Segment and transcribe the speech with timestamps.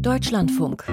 [0.00, 0.84] Deutschlandfunk.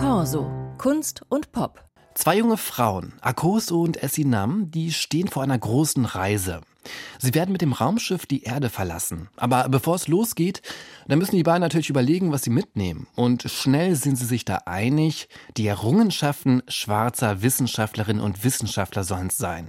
[0.00, 0.50] Corso.
[0.78, 1.84] Kunst und Pop.
[2.14, 6.60] Zwei junge Frauen, Akoso und Essinam, die stehen vor einer großen Reise.
[7.18, 9.28] Sie werden mit dem Raumschiff die Erde verlassen.
[9.36, 10.62] Aber bevor es losgeht,
[11.06, 13.06] dann müssen die beiden natürlich überlegen, was sie mitnehmen.
[13.14, 19.36] Und schnell sind sie sich da einig, die Errungenschaften schwarzer Wissenschaftlerinnen und Wissenschaftler sollen es
[19.36, 19.68] sein.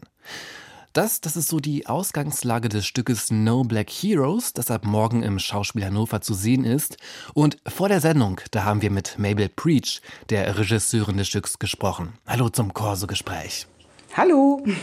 [0.95, 5.39] Das, das ist so die Ausgangslage des Stückes No Black Heroes, das ab morgen im
[5.39, 6.95] Schauspiel Hannover zu sehen ist.
[7.33, 12.13] Und vor der Sendung, da haben wir mit Mabel Preach, der Regisseurin des Stücks, gesprochen.
[12.25, 13.67] Hallo zum Corso-Gespräch.
[14.15, 14.63] Hallo.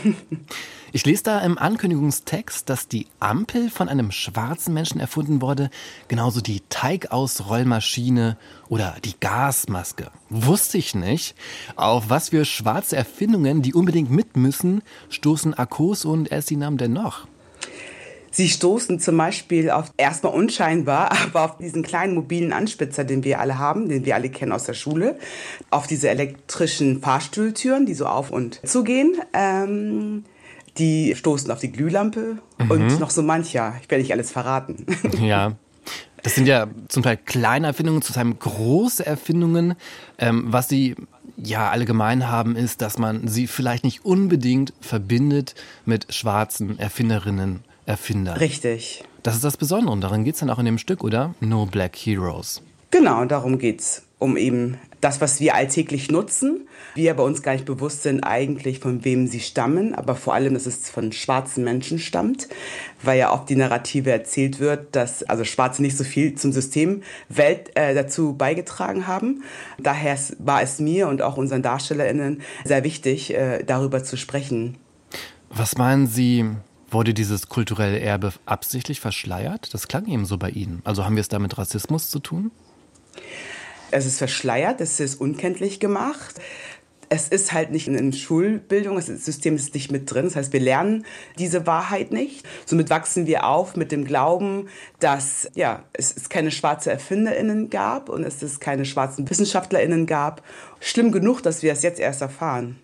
[0.95, 5.71] Ich lese da im Ankündigungstext, dass die Ampel von einem schwarzen Menschen erfunden wurde,
[6.07, 8.37] genauso die Teigausrollmaschine
[8.69, 10.11] oder die Gasmaske.
[10.29, 11.33] Wusste ich nicht.
[11.75, 17.25] Auf was für schwarze Erfindungen, die unbedingt mit müssen, stoßen Akos und Essinam denn noch?
[18.33, 23.39] Sie stoßen zum Beispiel auf erstmal unscheinbar, aber auf diesen kleinen mobilen Anspitzer, den wir
[23.39, 25.17] alle haben, den wir alle kennen aus der Schule,
[25.69, 29.15] auf diese elektrischen Fahrstuhltüren, die so auf und zugehen.
[29.33, 30.25] Ähm,
[30.79, 32.71] die stoßen auf die Glühlampe mhm.
[32.71, 33.75] und noch so mancher.
[33.83, 34.85] Ich werde nicht alles verraten.
[35.21, 35.53] Ja.
[36.23, 39.75] Das sind ja zum Teil kleine Erfindungen, zu Teil große Erfindungen.
[40.17, 40.95] Ähm, was sie
[41.35, 45.53] ja allgemein haben, ist, dass man sie vielleicht nicht unbedingt verbindet
[45.85, 48.39] mit schwarzen Erfinderinnen Erfinder.
[48.39, 49.03] Richtig.
[49.23, 51.33] Das ist das Besondere und darin geht es dann auch in dem Stück, oder?
[51.39, 52.61] No Black Heroes.
[52.91, 54.03] Genau, darum geht es.
[54.19, 58.79] Um eben das, was wir alltäglich nutzen, wir bei uns gar nicht bewusst sind eigentlich,
[58.79, 62.47] von wem sie stammen, aber vor allem, dass es von schwarzen Menschen stammt,
[63.01, 67.01] weil ja oft die Narrative erzählt wird, dass also Schwarze nicht so viel zum System
[67.29, 69.43] Welt äh, dazu beigetragen haben.
[69.79, 74.77] Daher war es mir und auch unseren DarstellerInnen sehr wichtig, äh, darüber zu sprechen.
[75.49, 76.45] Was meinen Sie,
[76.93, 79.73] Wurde dieses kulturelle Erbe absichtlich verschleiert?
[79.73, 80.81] Das klang eben so bei Ihnen.
[80.83, 82.51] Also haben wir es da mit Rassismus zu tun?
[83.89, 86.35] Es ist verschleiert, es ist unkenntlich gemacht.
[87.09, 90.25] Es ist halt nicht in der Schulbildung, das System ist nicht mit drin.
[90.25, 91.03] Das heißt, wir lernen
[91.39, 92.45] diese Wahrheit nicht.
[92.65, 94.67] Somit wachsen wir auf mit dem Glauben,
[94.99, 100.43] dass ja, es, keine schwarze ErfinderInnen gab und es keine schwarzen WissenschaftlerInnen gab.
[100.79, 102.79] Schlimm genug, dass wir es jetzt erst erfahren.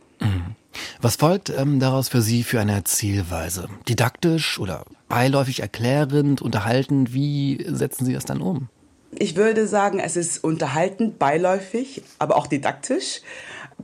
[1.02, 3.68] Was folgt ähm, daraus für Sie für eine Erzählweise?
[3.88, 7.14] Didaktisch oder beiläufig erklärend, unterhaltend?
[7.14, 8.70] Wie setzen Sie das dann um?
[9.12, 13.22] Ich würde sagen, es ist unterhaltend, beiläufig, aber auch didaktisch.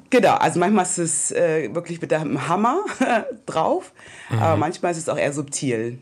[0.10, 2.80] Genau, also manchmal ist es äh, wirklich mit dem Hammer
[3.46, 3.94] drauf,
[4.30, 4.40] mhm.
[4.40, 6.00] aber manchmal ist es auch eher subtil.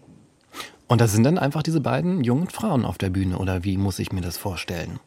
[0.87, 3.99] Und da sind dann einfach diese beiden jungen Frauen auf der Bühne, oder wie muss
[3.99, 4.99] ich mir das vorstellen?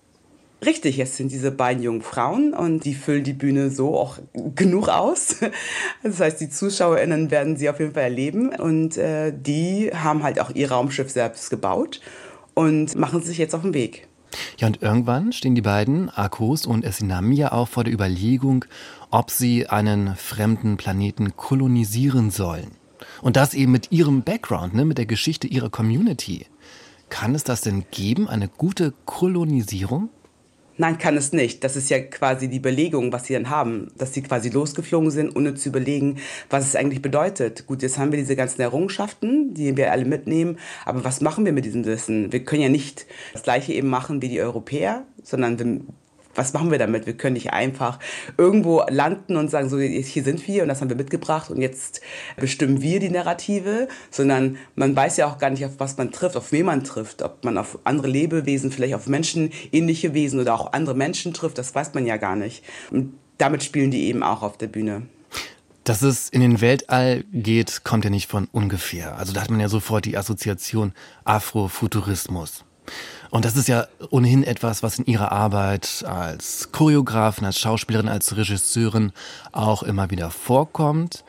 [0.65, 4.19] Richtig, es sind diese beiden jungen Frauen und die füllen die Bühne so auch
[4.55, 5.37] genug aus.
[6.03, 10.41] Das heißt, die ZuschauerInnen werden sie auf jeden Fall erleben und äh, die haben halt
[10.41, 12.01] auch ihr Raumschiff selbst gebaut
[12.55, 14.09] und machen sich jetzt auf den Weg.
[14.59, 18.65] Ja, und irgendwann stehen die beiden, Akos und Essinami, ja auch vor der Überlegung,
[19.11, 22.73] ob sie einen fremden Planeten kolonisieren sollen.
[23.23, 26.47] Und das eben mit ihrem Background, ne, mit der Geschichte ihrer Community.
[27.09, 30.11] Kann es das denn geben, eine gute Kolonisierung?
[30.79, 31.65] Nein, kann es nicht.
[31.65, 35.35] Das ist ja quasi die Belegung, was sie dann haben, dass sie quasi losgeflogen sind,
[35.35, 36.19] ohne zu überlegen,
[36.51, 37.67] was es eigentlich bedeutet.
[37.67, 41.53] Gut, jetzt haben wir diese ganzen Errungenschaften, die wir alle mitnehmen, aber was machen wir
[41.53, 42.31] mit diesem Wissen?
[42.33, 45.81] Wir können ja nicht das gleiche eben machen wie die Europäer, sondern wir
[46.37, 47.07] was machen wir damit?
[47.07, 47.99] Wir können nicht einfach
[48.37, 52.01] irgendwo landen und sagen, so hier sind wir und das haben wir mitgebracht und jetzt
[52.37, 56.37] bestimmen wir die Narrative, sondern man weiß ja auch gar nicht, auf was man trifft,
[56.37, 60.73] auf wen man trifft, ob man auf andere Lebewesen, vielleicht auf menschenähnliche Wesen oder auch
[60.73, 62.65] andere Menschen trifft, das weiß man ja gar nicht.
[62.91, 65.03] Und damit spielen die eben auch auf der Bühne.
[65.85, 69.17] Dass es in den Weltall geht, kommt ja nicht von ungefähr.
[69.19, 70.93] Also da hat man ja sofort die Assoziation
[71.25, 72.66] Afrofuturismus.
[73.31, 78.37] Und das ist ja ohnehin etwas, was in ihrer Arbeit als Choreografin, als Schauspielerin, als
[78.37, 79.13] Regisseurin
[79.53, 81.25] auch immer wieder vorkommt.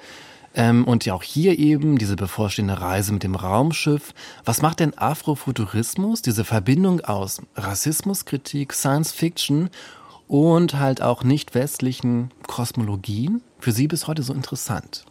[0.53, 4.13] Ähm, und ja auch hier eben diese bevorstehende Reise mit dem Raumschiff.
[4.43, 9.69] Was macht denn Afrofuturismus, diese Verbindung aus Rassismuskritik, Science Fiction
[10.27, 15.05] und halt auch nicht westlichen Kosmologien für Sie bis heute so interessant?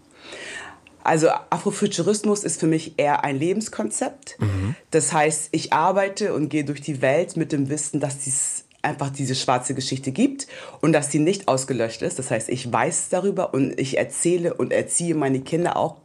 [1.06, 4.37] Also Afrofuturismus ist für mich eher ein Lebenskonzept.
[4.41, 4.75] Mhm.
[4.91, 9.11] Das heißt, ich arbeite und gehe durch die Welt mit dem Wissen, dass dies einfach
[9.11, 10.47] diese schwarze Geschichte gibt
[10.81, 12.19] und dass sie nicht ausgelöscht ist.
[12.19, 15.97] Das heißt, ich weiß darüber und ich erzähle und erziehe meine Kinder auch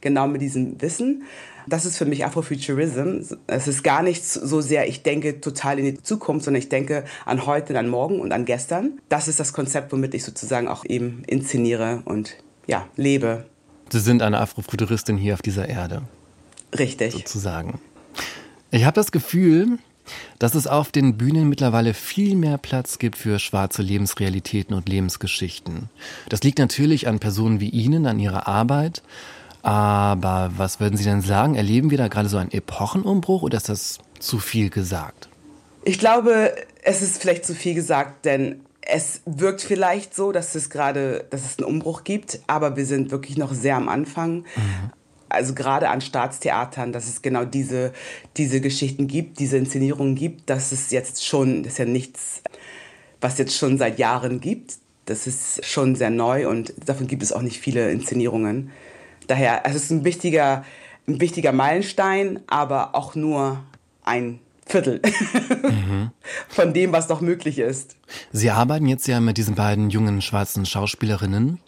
[0.00, 1.24] genau mit diesem Wissen.
[1.66, 3.36] Das ist für mich Afrofuturism.
[3.46, 7.04] Es ist gar nicht so sehr, ich denke total in die Zukunft, sondern ich denke
[7.26, 9.00] an heute, an morgen und an gestern.
[9.08, 13.44] Das ist das Konzept, womit ich sozusagen auch eben inszeniere und ja, lebe.
[13.90, 16.02] Sie sind eine Afrofuturistin hier auf dieser Erde.
[16.76, 17.12] Richtig.
[17.12, 17.80] Sozusagen.
[18.70, 19.78] Ich habe das Gefühl,
[20.38, 25.88] dass es auf den Bühnen mittlerweile viel mehr Platz gibt für schwarze Lebensrealitäten und Lebensgeschichten.
[26.28, 29.02] Das liegt natürlich an Personen wie Ihnen, an Ihrer Arbeit.
[29.62, 31.54] Aber was würden Sie denn sagen?
[31.54, 35.28] Erleben wir da gerade so einen Epochenumbruch oder ist das zu viel gesagt?
[35.84, 40.70] Ich glaube, es ist vielleicht zu viel gesagt, denn es wirkt vielleicht so, dass es
[40.70, 44.38] gerade, dass es einen Umbruch gibt, aber wir sind wirklich noch sehr am Anfang.
[44.38, 44.90] Mhm.
[45.28, 47.92] Also gerade an Staatstheatern, dass es genau diese,
[48.38, 52.42] diese Geschichten gibt, diese Inszenierungen gibt, dass es jetzt schon, das ist ja nichts,
[53.20, 54.76] was jetzt schon seit Jahren gibt.
[55.04, 58.70] Das ist schon sehr neu und davon gibt es auch nicht viele Inszenierungen.
[59.26, 60.64] Daher, es ist ein wichtiger,
[61.06, 63.62] ein wichtiger Meilenstein, aber auch nur
[64.02, 65.00] ein Viertel
[65.62, 66.10] mhm.
[66.48, 67.96] von dem, was doch möglich ist.
[68.32, 71.58] Sie arbeiten jetzt ja mit diesen beiden jungen schwarzen Schauspielerinnen,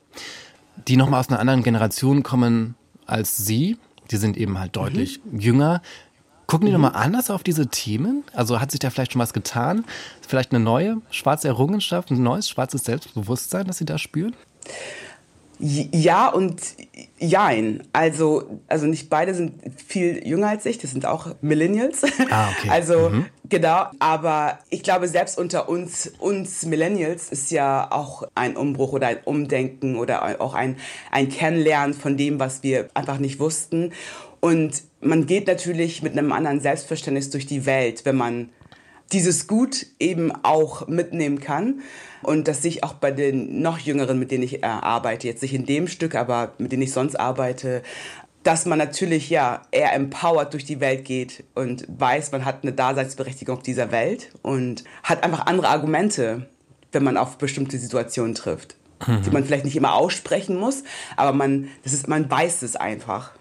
[0.86, 2.74] die nochmal aus einer anderen Generation kommen
[3.06, 3.78] als Sie.
[4.10, 5.40] Die sind eben halt deutlich mhm.
[5.40, 5.82] jünger.
[6.46, 6.82] Gucken die mhm.
[6.82, 8.24] nochmal anders auf diese Themen?
[8.34, 9.84] Also hat sich da vielleicht schon was getan?
[10.26, 14.34] Vielleicht eine neue schwarze Errungenschaft, ein neues schwarzes Selbstbewusstsein, das Sie da spüren?
[15.60, 16.60] Ja und
[17.18, 17.82] jein.
[17.92, 22.02] Also, also nicht beide sind viel jünger als ich, das sind auch Millennials.
[22.30, 22.68] Ah, okay.
[22.70, 23.26] Also, mhm.
[23.48, 23.86] genau.
[23.98, 29.18] Aber ich glaube, selbst unter uns, uns Millennials ist ja auch ein Umbruch oder ein
[29.24, 30.76] Umdenken oder auch ein,
[31.10, 33.92] ein Kennenlernen von dem, was wir einfach nicht wussten.
[34.40, 38.48] Und man geht natürlich mit einem anderen Selbstverständnis durch die Welt, wenn man
[39.12, 41.80] dieses Gut eben auch mitnehmen kann.
[42.22, 45.42] Und das sehe ich auch bei den noch Jüngeren, mit denen ich äh, arbeite, jetzt
[45.42, 47.82] nicht in dem Stück, aber mit denen ich sonst arbeite,
[48.42, 52.72] dass man natürlich ja eher empowered durch die Welt geht und weiß, man hat eine
[52.72, 56.48] Daseinsberechtigung auf dieser Welt und hat einfach andere Argumente,
[56.92, 59.22] wenn man auf bestimmte Situationen trifft, mhm.
[59.22, 60.84] die man vielleicht nicht immer aussprechen muss,
[61.16, 63.32] aber man, das ist, man weiß es einfach.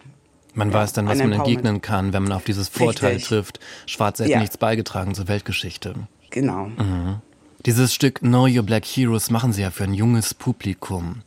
[0.59, 3.29] Man weiß dann, was man entgegnen kann, wenn man auf dieses Vorteil Richtig.
[3.29, 3.59] trifft.
[3.85, 4.39] Schwarze hätten ja.
[4.41, 5.95] nichts beigetragen zur Weltgeschichte.
[6.31, 6.65] Genau.
[6.65, 7.21] Mhm.
[7.65, 11.21] Dieses Stück Know Your Black Heroes machen sie ja für ein junges Publikum.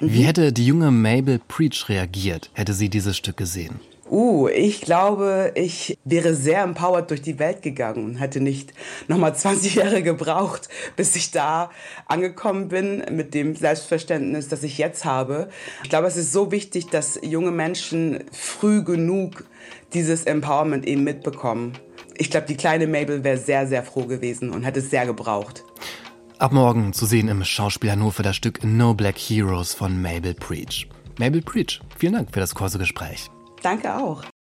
[0.00, 0.12] Mhm.
[0.12, 3.78] Wie hätte die junge Mabel Preach reagiert, hätte sie dieses Stück gesehen?
[4.10, 8.74] Uh, ich glaube, ich wäre sehr empowered durch die Welt gegangen und hätte nicht
[9.08, 11.70] nochmal 20 Jahre gebraucht, bis ich da
[12.06, 15.48] angekommen bin mit dem Selbstverständnis, das ich jetzt habe.
[15.82, 19.44] Ich glaube, es ist so wichtig, dass junge Menschen früh genug
[19.94, 21.72] dieses Empowerment eben mitbekommen
[22.16, 25.64] ich glaube, die kleine Mabel wäre sehr, sehr froh gewesen und hätte es sehr gebraucht.
[26.38, 30.88] Ab morgen zu sehen im Schauspiel Hannover das Stück No Black Heroes von Mabel Preach.
[31.18, 33.30] Mabel Preach, vielen Dank für das kurze Gespräch.
[33.64, 34.24] Danke auch.